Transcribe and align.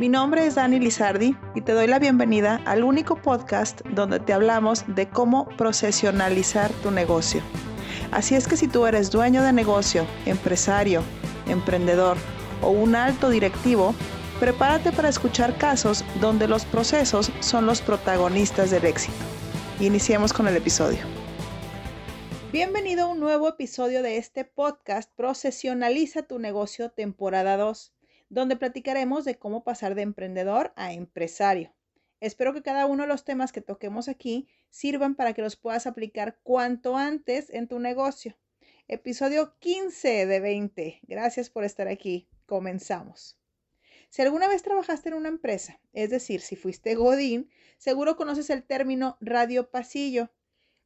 Mi 0.00 0.08
nombre 0.08 0.46
es 0.46 0.54
Dani 0.54 0.80
Lizardi 0.80 1.36
y 1.54 1.60
te 1.60 1.72
doy 1.72 1.86
la 1.86 1.98
bienvenida 1.98 2.62
al 2.64 2.84
único 2.84 3.16
podcast 3.16 3.82
donde 3.88 4.18
te 4.18 4.32
hablamos 4.32 4.82
de 4.86 5.10
cómo 5.10 5.46
profesionalizar 5.58 6.72
tu 6.82 6.90
negocio. 6.90 7.42
Así 8.10 8.34
es 8.34 8.48
que 8.48 8.56
si 8.56 8.66
tú 8.66 8.86
eres 8.86 9.10
dueño 9.10 9.42
de 9.42 9.52
negocio, 9.52 10.06
empresario, 10.24 11.02
emprendedor 11.46 12.16
o 12.62 12.70
un 12.70 12.94
alto 12.94 13.28
directivo, 13.28 13.94
prepárate 14.38 14.90
para 14.90 15.10
escuchar 15.10 15.58
casos 15.58 16.02
donde 16.18 16.48
los 16.48 16.64
procesos 16.64 17.30
son 17.40 17.66
los 17.66 17.82
protagonistas 17.82 18.70
del 18.70 18.86
éxito. 18.86 19.18
Iniciemos 19.80 20.32
con 20.32 20.48
el 20.48 20.56
episodio. 20.56 21.00
Bienvenido 22.50 23.04
a 23.04 23.08
un 23.08 23.20
nuevo 23.20 23.50
episodio 23.50 24.02
de 24.02 24.16
este 24.16 24.46
podcast 24.46 25.10
Profesionaliza 25.14 26.22
tu 26.22 26.38
negocio 26.38 26.90
temporada 26.90 27.58
2 27.58 27.92
donde 28.30 28.56
platicaremos 28.56 29.24
de 29.24 29.38
cómo 29.38 29.64
pasar 29.64 29.94
de 29.94 30.02
emprendedor 30.02 30.72
a 30.76 30.94
empresario. 30.94 31.74
Espero 32.20 32.54
que 32.54 32.62
cada 32.62 32.86
uno 32.86 33.02
de 33.02 33.08
los 33.08 33.24
temas 33.24 33.52
que 33.52 33.60
toquemos 33.60 34.08
aquí 34.08 34.48
sirvan 34.70 35.16
para 35.16 35.34
que 35.34 35.42
los 35.42 35.56
puedas 35.56 35.86
aplicar 35.86 36.38
cuanto 36.42 36.96
antes 36.96 37.50
en 37.50 37.66
tu 37.66 37.78
negocio. 37.80 38.38
Episodio 38.88 39.56
15 39.58 40.26
de 40.26 40.40
20. 40.40 41.00
Gracias 41.02 41.50
por 41.50 41.64
estar 41.64 41.88
aquí. 41.88 42.28
Comenzamos. 42.46 43.38
Si 44.10 44.22
alguna 44.22 44.48
vez 44.48 44.62
trabajaste 44.62 45.08
en 45.08 45.14
una 45.14 45.28
empresa, 45.28 45.80
es 45.92 46.10
decir, 46.10 46.40
si 46.40 46.56
fuiste 46.56 46.94
Godín, 46.94 47.50
seguro 47.78 48.16
conoces 48.16 48.50
el 48.50 48.64
término 48.64 49.16
radio 49.20 49.70
pasillo. 49.70 50.30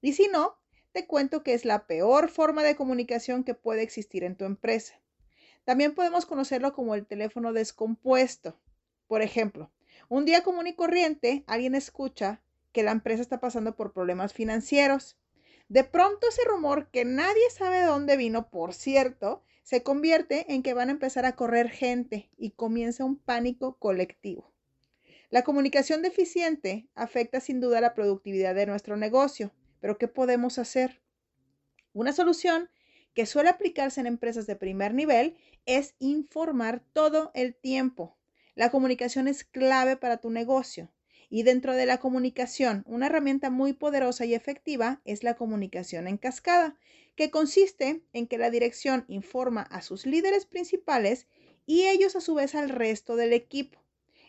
Y 0.00 0.12
si 0.12 0.28
no, 0.28 0.58
te 0.92 1.06
cuento 1.06 1.42
que 1.42 1.54
es 1.54 1.64
la 1.64 1.86
peor 1.86 2.28
forma 2.28 2.62
de 2.62 2.76
comunicación 2.76 3.44
que 3.44 3.54
puede 3.54 3.82
existir 3.82 4.22
en 4.24 4.36
tu 4.36 4.44
empresa. 4.44 5.01
También 5.64 5.94
podemos 5.94 6.26
conocerlo 6.26 6.72
como 6.72 6.94
el 6.94 7.06
teléfono 7.06 7.52
descompuesto. 7.52 8.60
Por 9.06 9.22
ejemplo, 9.22 9.70
un 10.08 10.24
día 10.24 10.42
común 10.42 10.66
y 10.66 10.74
corriente, 10.74 11.44
alguien 11.46 11.74
escucha 11.74 12.42
que 12.72 12.82
la 12.82 12.90
empresa 12.90 13.22
está 13.22 13.40
pasando 13.40 13.76
por 13.76 13.92
problemas 13.92 14.32
financieros. 14.32 15.18
De 15.68 15.84
pronto 15.84 16.28
ese 16.28 16.42
rumor 16.44 16.90
que 16.90 17.04
nadie 17.04 17.48
sabe 17.50 17.78
de 17.78 17.86
dónde 17.86 18.16
vino, 18.16 18.50
por 18.50 18.74
cierto, 18.74 19.42
se 19.62 19.82
convierte 19.82 20.52
en 20.52 20.62
que 20.62 20.74
van 20.74 20.88
a 20.88 20.92
empezar 20.92 21.24
a 21.24 21.36
correr 21.36 21.70
gente 21.70 22.30
y 22.36 22.50
comienza 22.50 23.04
un 23.04 23.16
pánico 23.16 23.78
colectivo. 23.78 24.52
La 25.30 25.44
comunicación 25.44 26.02
deficiente 26.02 26.88
afecta 26.94 27.40
sin 27.40 27.60
duda 27.60 27.80
la 27.80 27.94
productividad 27.94 28.54
de 28.54 28.66
nuestro 28.66 28.96
negocio, 28.96 29.52
pero 29.80 29.96
¿qué 29.96 30.08
podemos 30.08 30.58
hacer? 30.58 31.00
Una 31.94 32.12
solución 32.12 32.68
que 33.14 33.26
suele 33.26 33.50
aplicarse 33.50 34.00
en 34.00 34.06
empresas 34.06 34.46
de 34.46 34.56
primer 34.56 34.94
nivel 34.94 35.36
es 35.66 35.94
informar 35.98 36.82
todo 36.92 37.30
el 37.34 37.54
tiempo. 37.54 38.16
La 38.54 38.70
comunicación 38.70 39.28
es 39.28 39.44
clave 39.44 39.96
para 39.96 40.18
tu 40.18 40.30
negocio. 40.30 40.92
Y 41.30 41.44
dentro 41.44 41.74
de 41.74 41.86
la 41.86 41.98
comunicación, 41.98 42.84
una 42.86 43.06
herramienta 43.06 43.48
muy 43.48 43.72
poderosa 43.72 44.26
y 44.26 44.34
efectiva 44.34 45.00
es 45.06 45.22
la 45.22 45.34
comunicación 45.34 46.06
en 46.06 46.18
cascada, 46.18 46.76
que 47.14 47.30
consiste 47.30 48.02
en 48.12 48.26
que 48.26 48.36
la 48.36 48.50
dirección 48.50 49.06
informa 49.08 49.62
a 49.62 49.80
sus 49.80 50.04
líderes 50.04 50.44
principales 50.44 51.26
y 51.64 51.86
ellos 51.86 52.16
a 52.16 52.20
su 52.20 52.34
vez 52.34 52.54
al 52.54 52.68
resto 52.68 53.16
del 53.16 53.32
equipo. 53.32 53.82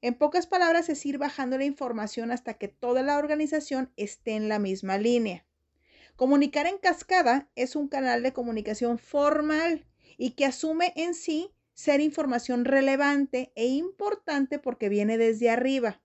En 0.00 0.14
pocas 0.14 0.46
palabras, 0.46 0.88
es 0.88 1.04
ir 1.06 1.18
bajando 1.18 1.58
la 1.58 1.64
información 1.64 2.30
hasta 2.30 2.54
que 2.54 2.68
toda 2.68 3.02
la 3.02 3.18
organización 3.18 3.92
esté 3.96 4.32
en 4.32 4.48
la 4.48 4.58
misma 4.58 4.98
línea. 4.98 5.47
Comunicar 6.18 6.66
en 6.66 6.78
cascada 6.78 7.48
es 7.54 7.76
un 7.76 7.86
canal 7.86 8.24
de 8.24 8.32
comunicación 8.32 8.98
formal 8.98 9.86
y 10.16 10.32
que 10.32 10.46
asume 10.46 10.92
en 10.96 11.14
sí 11.14 11.54
ser 11.74 12.00
información 12.00 12.64
relevante 12.64 13.52
e 13.54 13.66
importante 13.66 14.58
porque 14.58 14.88
viene 14.88 15.16
desde 15.16 15.48
arriba 15.48 16.02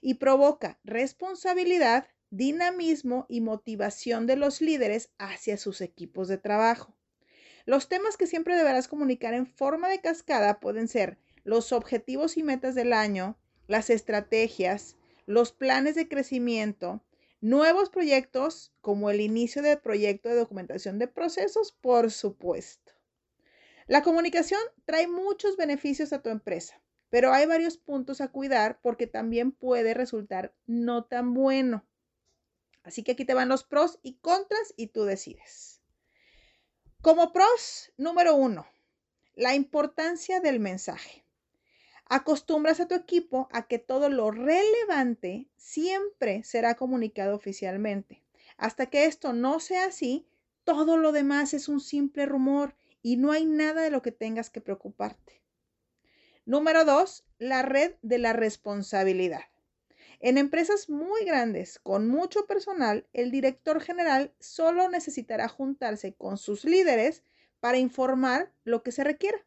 y 0.00 0.14
provoca 0.14 0.80
responsabilidad, 0.82 2.08
dinamismo 2.30 3.26
y 3.28 3.42
motivación 3.42 4.26
de 4.26 4.34
los 4.34 4.60
líderes 4.60 5.10
hacia 5.18 5.56
sus 5.56 5.82
equipos 5.82 6.26
de 6.26 6.38
trabajo. 6.38 6.96
Los 7.64 7.88
temas 7.88 8.16
que 8.16 8.26
siempre 8.26 8.56
deberás 8.56 8.88
comunicar 8.88 9.34
en 9.34 9.46
forma 9.46 9.88
de 9.88 10.00
cascada 10.00 10.58
pueden 10.58 10.88
ser 10.88 11.16
los 11.44 11.70
objetivos 11.72 12.36
y 12.36 12.42
metas 12.42 12.74
del 12.74 12.92
año, 12.92 13.38
las 13.68 13.88
estrategias, 13.88 14.96
los 15.26 15.52
planes 15.52 15.94
de 15.94 16.08
crecimiento, 16.08 17.03
nuevos 17.44 17.90
proyectos 17.90 18.72
como 18.80 19.10
el 19.10 19.20
inicio 19.20 19.60
del 19.60 19.78
proyecto 19.78 20.30
de 20.30 20.34
documentación 20.34 20.98
de 20.98 21.08
procesos, 21.08 21.72
por 21.72 22.10
supuesto. 22.10 22.94
La 23.86 24.02
comunicación 24.02 24.62
trae 24.86 25.06
muchos 25.08 25.58
beneficios 25.58 26.14
a 26.14 26.22
tu 26.22 26.30
empresa, 26.30 26.80
pero 27.10 27.34
hay 27.34 27.44
varios 27.44 27.76
puntos 27.76 28.22
a 28.22 28.28
cuidar 28.28 28.80
porque 28.80 29.06
también 29.06 29.52
puede 29.52 29.92
resultar 29.92 30.54
no 30.64 31.04
tan 31.04 31.34
bueno. 31.34 31.86
Así 32.82 33.02
que 33.02 33.12
aquí 33.12 33.26
te 33.26 33.34
van 33.34 33.50
los 33.50 33.62
pros 33.62 33.98
y 34.02 34.14
contras 34.20 34.72
y 34.78 34.86
tú 34.86 35.04
decides. 35.04 35.82
Como 37.02 37.30
pros, 37.34 37.92
número 37.98 38.36
uno, 38.36 38.66
la 39.34 39.54
importancia 39.54 40.40
del 40.40 40.60
mensaje. 40.60 41.23
Acostumbras 42.06 42.80
a 42.80 42.88
tu 42.88 42.94
equipo 42.94 43.48
a 43.52 43.66
que 43.66 43.78
todo 43.78 44.08
lo 44.08 44.30
relevante 44.30 45.48
siempre 45.56 46.44
será 46.44 46.74
comunicado 46.74 47.34
oficialmente. 47.34 48.22
Hasta 48.56 48.86
que 48.86 49.06
esto 49.06 49.32
no 49.32 49.58
sea 49.58 49.86
así, 49.86 50.26
todo 50.64 50.96
lo 50.96 51.12
demás 51.12 51.54
es 51.54 51.68
un 51.68 51.80
simple 51.80 52.26
rumor 52.26 52.76
y 53.02 53.16
no 53.16 53.32
hay 53.32 53.44
nada 53.44 53.82
de 53.82 53.90
lo 53.90 54.02
que 54.02 54.12
tengas 54.12 54.50
que 54.50 54.60
preocuparte. 54.60 55.42
Número 56.46 56.84
dos, 56.84 57.24
la 57.38 57.62
red 57.62 57.94
de 58.02 58.18
la 58.18 58.32
responsabilidad. 58.32 59.44
En 60.20 60.38
empresas 60.38 60.88
muy 60.88 61.24
grandes, 61.24 61.78
con 61.78 62.08
mucho 62.08 62.46
personal, 62.46 63.06
el 63.12 63.30
director 63.30 63.80
general 63.80 64.34
solo 64.40 64.88
necesitará 64.88 65.48
juntarse 65.48 66.14
con 66.14 66.38
sus 66.38 66.64
líderes 66.64 67.22
para 67.60 67.78
informar 67.78 68.52
lo 68.64 68.82
que 68.82 68.92
se 68.92 69.04
requiera. 69.04 69.44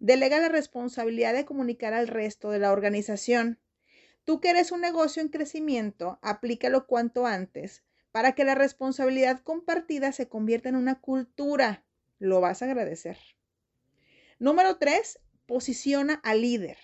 Delega 0.00 0.38
la 0.38 0.48
responsabilidad 0.48 1.34
de 1.34 1.44
comunicar 1.44 1.94
al 1.94 2.08
resto 2.08 2.50
de 2.50 2.58
la 2.58 2.72
organización. 2.72 3.58
Tú 4.24 4.40
que 4.40 4.50
eres 4.50 4.72
un 4.72 4.80
negocio 4.80 5.22
en 5.22 5.28
crecimiento, 5.28 6.18
aplícalo 6.22 6.86
cuanto 6.86 7.26
antes 7.26 7.82
para 8.12 8.32
que 8.32 8.44
la 8.44 8.54
responsabilidad 8.54 9.40
compartida 9.40 10.10
se 10.12 10.28
convierta 10.28 10.68
en 10.68 10.76
una 10.76 11.00
cultura 11.00 11.84
lo 12.18 12.40
vas 12.40 12.62
a 12.62 12.64
agradecer. 12.64 13.18
Número 14.38 14.78
tres, 14.78 15.18
posiciona 15.46 16.14
al 16.24 16.42
líder. 16.42 16.78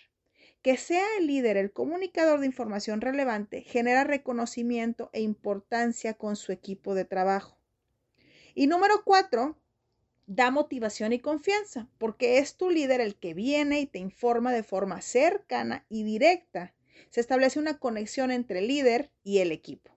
Que 0.63 0.77
sea 0.77 1.05
el 1.19 1.27
líder 1.27 1.57
el 1.57 1.73
comunicador 1.73 2.41
de 2.41 2.47
información 2.47 3.01
relevante 3.01 3.63
genera 3.63 4.05
reconocimiento 4.05 5.11
e 5.13 5.23
importancia 5.23 6.15
con 6.15 6.37
su 6.37 6.53
equipo 6.53 6.95
de 6.95 7.05
trabajo. 7.05 7.59
Y 8.55 8.67
número 8.67 9.03
cuatro, 9.05 9.59
da 10.35 10.51
motivación 10.51 11.13
y 11.13 11.19
confianza, 11.19 11.89
porque 11.99 12.39
es 12.39 12.57
tu 12.57 12.71
líder 12.71 13.01
el 13.01 13.17
que 13.17 13.35
viene 13.35 13.81
y 13.81 13.87
te 13.87 13.99
informa 13.99 14.53
de 14.53 14.63
forma 14.63 15.03
cercana 15.03 15.85
y 15.91 16.05
directa. 16.05 16.73
Se 17.11 17.21
establece 17.21 17.59
una 17.59 17.79
conexión 17.79 18.31
entre 18.31 18.61
el 18.61 18.69
líder 18.69 19.11
y 19.25 19.39
el 19.39 19.53
equipo. 19.53 19.93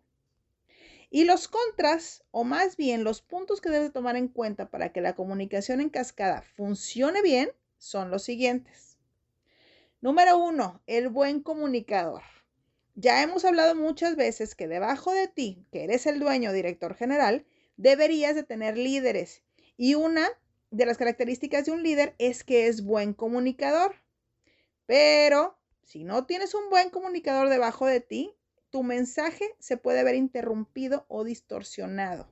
Y 1.10 1.24
los 1.24 1.48
contras, 1.48 2.26
o 2.32 2.44
más 2.44 2.76
bien 2.76 3.06
los 3.06 3.22
puntos 3.22 3.62
que 3.62 3.70
debes 3.70 3.94
tomar 3.94 4.18
en 4.18 4.28
cuenta 4.28 4.70
para 4.70 4.92
que 4.92 5.00
la 5.00 5.16
comunicación 5.16 5.80
en 5.80 5.90
cascada 5.90 6.42
funcione 6.42 7.22
bien, 7.22 7.52
son 7.78 8.12
los 8.12 8.24
siguientes. 8.24 8.98
Número 10.02 10.38
uno, 10.38 10.82
el 10.86 11.08
buen 11.08 11.42
comunicador. 11.42 12.24
Ya 12.96 13.24
hemos 13.24 13.46
hablado 13.46 13.76
muchas 13.76 14.18
veces 14.18 14.56
que 14.56 14.68
debajo 14.68 15.14
de 15.14 15.30
ti, 15.30 15.66
que 15.72 15.86
eres 15.86 16.06
el 16.06 16.20
dueño 16.20 16.52
director 16.52 16.96
general, 16.96 17.46
deberías 17.78 18.36
de 18.36 18.44
tener 18.44 18.78
líderes. 18.78 19.45
Y 19.78 19.96
una 19.96 20.28
de 20.72 20.86
las 20.86 20.98
características 20.98 21.66
de 21.66 21.72
un 21.72 21.84
líder 21.84 22.16
es 22.18 22.44
que 22.44 22.68
es 22.68 22.84
buen 22.84 23.14
comunicador. 23.14 23.96
Pero 24.86 25.58
si 25.82 26.04
no 26.04 26.26
tienes 26.26 26.54
un 26.54 26.70
buen 26.70 26.90
comunicador 26.90 27.50
debajo 27.50 27.86
de 27.86 28.02
ti, 28.02 28.34
tu 28.70 28.84
mensaje 28.84 29.46
se 29.60 29.78
puede 29.78 30.04
ver 30.04 30.16
interrumpido 30.16 31.06
o 31.08 31.24
distorsionado. 31.24 32.30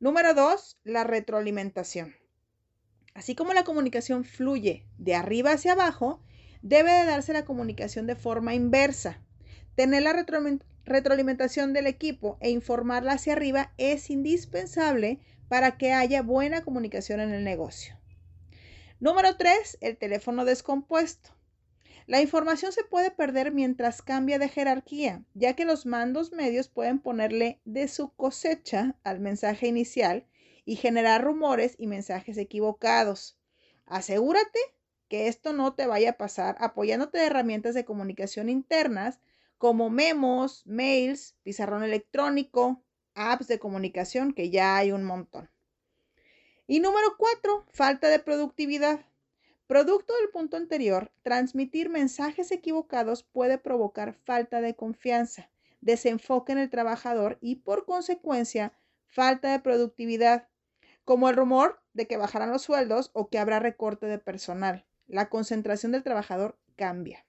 Número 0.00 0.34
dos, 0.34 0.78
la 0.84 1.04
retroalimentación. 1.04 2.14
Así 3.14 3.34
como 3.34 3.52
la 3.52 3.64
comunicación 3.64 4.24
fluye 4.24 4.86
de 4.98 5.14
arriba 5.14 5.52
hacia 5.52 5.72
abajo, 5.72 6.22
debe 6.62 6.92
de 6.92 7.04
darse 7.04 7.32
la 7.32 7.44
comunicación 7.44 8.06
de 8.06 8.16
forma 8.16 8.54
inversa. 8.54 9.22
Tener 9.74 10.02
la 10.02 10.12
retroalimentación 10.84 11.72
del 11.72 11.86
equipo 11.86 12.38
e 12.40 12.50
informarla 12.50 13.12
hacia 13.12 13.34
arriba 13.34 13.72
es 13.78 14.10
indispensable 14.10 15.20
para 15.52 15.76
que 15.76 15.92
haya 15.92 16.22
buena 16.22 16.64
comunicación 16.64 17.20
en 17.20 17.30
el 17.30 17.44
negocio. 17.44 18.00
Número 19.00 19.36
tres, 19.36 19.76
el 19.82 19.98
teléfono 19.98 20.46
descompuesto. 20.46 21.28
La 22.06 22.22
información 22.22 22.72
se 22.72 22.84
puede 22.84 23.10
perder 23.10 23.52
mientras 23.52 24.00
cambia 24.00 24.38
de 24.38 24.48
jerarquía, 24.48 25.26
ya 25.34 25.52
que 25.52 25.66
los 25.66 25.84
mandos 25.84 26.32
medios 26.32 26.68
pueden 26.68 27.00
ponerle 27.00 27.60
de 27.66 27.86
su 27.88 28.14
cosecha 28.14 28.96
al 29.04 29.20
mensaje 29.20 29.66
inicial 29.66 30.24
y 30.64 30.76
generar 30.76 31.22
rumores 31.22 31.74
y 31.76 31.86
mensajes 31.86 32.38
equivocados. 32.38 33.38
Asegúrate 33.84 34.58
que 35.08 35.28
esto 35.28 35.52
no 35.52 35.74
te 35.74 35.86
vaya 35.86 36.12
a 36.12 36.16
pasar 36.16 36.56
apoyándote 36.60 37.18
de 37.18 37.26
herramientas 37.26 37.74
de 37.74 37.84
comunicación 37.84 38.48
internas 38.48 39.20
como 39.58 39.90
memos, 39.90 40.62
mails, 40.64 41.36
pizarrón 41.42 41.82
electrónico, 41.82 42.82
apps 43.14 43.48
de 43.48 43.58
comunicación, 43.58 44.32
que 44.32 44.50
ya 44.50 44.76
hay 44.76 44.92
un 44.92 45.04
montón. 45.04 45.50
Y 46.66 46.80
número 46.80 47.16
cuatro, 47.18 47.66
falta 47.72 48.08
de 48.08 48.18
productividad. 48.18 49.04
Producto 49.66 50.14
del 50.14 50.30
punto 50.30 50.56
anterior, 50.56 51.10
transmitir 51.22 51.88
mensajes 51.88 52.50
equivocados 52.52 53.22
puede 53.22 53.58
provocar 53.58 54.14
falta 54.14 54.60
de 54.60 54.74
confianza, 54.74 55.50
desenfoque 55.80 56.52
en 56.52 56.58
el 56.58 56.70
trabajador 56.70 57.38
y 57.40 57.56
por 57.56 57.84
consecuencia 57.84 58.72
falta 59.06 59.52
de 59.52 59.60
productividad, 59.60 60.48
como 61.04 61.28
el 61.28 61.36
rumor 61.36 61.80
de 61.94 62.06
que 62.06 62.16
bajarán 62.16 62.50
los 62.50 62.62
sueldos 62.62 63.10
o 63.12 63.28
que 63.28 63.38
habrá 63.38 63.60
recorte 63.60 64.06
de 64.06 64.18
personal. 64.18 64.86
La 65.06 65.28
concentración 65.28 65.92
del 65.92 66.02
trabajador 66.02 66.58
cambia. 66.76 67.26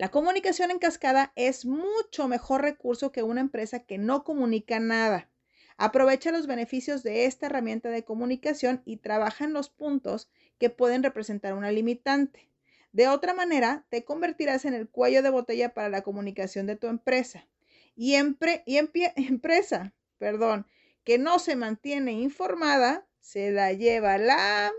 La 0.00 0.10
comunicación 0.10 0.70
en 0.70 0.78
cascada 0.78 1.30
es 1.36 1.66
mucho 1.66 2.26
mejor 2.26 2.62
recurso 2.62 3.12
que 3.12 3.22
una 3.22 3.42
empresa 3.42 3.80
que 3.80 3.98
no 3.98 4.24
comunica 4.24 4.80
nada. 4.80 5.28
Aprovecha 5.76 6.32
los 6.32 6.46
beneficios 6.46 7.02
de 7.02 7.26
esta 7.26 7.44
herramienta 7.44 7.90
de 7.90 8.02
comunicación 8.02 8.80
y 8.86 8.96
trabaja 8.96 9.44
en 9.44 9.52
los 9.52 9.68
puntos 9.68 10.30
que 10.56 10.70
pueden 10.70 11.02
representar 11.02 11.52
una 11.52 11.70
limitante. 11.70 12.48
De 12.92 13.08
otra 13.08 13.34
manera, 13.34 13.84
te 13.90 14.02
convertirás 14.02 14.64
en 14.64 14.72
el 14.72 14.88
cuello 14.88 15.22
de 15.22 15.28
botella 15.28 15.74
para 15.74 15.90
la 15.90 16.00
comunicación 16.00 16.64
de 16.66 16.76
tu 16.76 16.86
empresa. 16.86 17.46
Y, 17.94 18.16
y 18.16 18.76
empresa, 19.16 19.92
perdón, 20.16 20.66
que 21.04 21.18
no 21.18 21.38
se 21.38 21.56
mantiene 21.56 22.12
informada, 22.12 23.06
se 23.20 23.50
la 23.50 23.74
lleva 23.74 24.16
la 24.16 24.72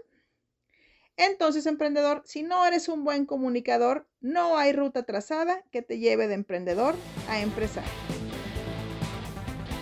entonces, 1.26 1.66
emprendedor, 1.66 2.24
si 2.26 2.44
no 2.44 2.66
eres 2.66 2.88
un 2.88 3.04
buen 3.04 3.26
comunicador, 3.26 4.08
no 4.22 4.58
hay 4.58 4.74
ruta 4.74 5.04
trazada 5.04 5.64
que 5.72 5.82
te 5.82 6.00
lleve 6.00 6.28
de 6.28 6.34
emprendedor 6.36 6.96
a 7.30 7.40
empresario. 7.40 7.90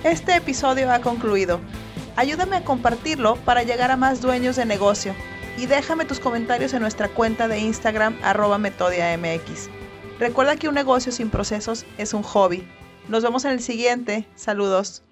Este 0.03 0.35
episodio 0.35 0.91
ha 0.91 0.99
concluido. 0.99 1.59
Ayúdame 2.15 2.57
a 2.57 2.63
compartirlo 2.63 3.35
para 3.45 3.63
llegar 3.63 3.91
a 3.91 3.97
más 3.97 4.21
dueños 4.21 4.55
de 4.55 4.65
negocio 4.65 5.13
y 5.57 5.65
déjame 5.65 6.05
tus 6.05 6.19
comentarios 6.19 6.73
en 6.73 6.81
nuestra 6.81 7.09
cuenta 7.09 7.47
de 7.47 7.59
Instagram 7.59 8.17
arroba 8.23 8.57
metodiamx. 8.57 9.69
Recuerda 10.19 10.57
que 10.57 10.67
un 10.67 10.75
negocio 10.75 11.11
sin 11.11 11.29
procesos 11.29 11.85
es 11.97 12.13
un 12.13 12.23
hobby. 12.23 12.67
Nos 13.07 13.23
vemos 13.23 13.45
en 13.45 13.51
el 13.51 13.61
siguiente. 13.61 14.27
Saludos. 14.35 15.03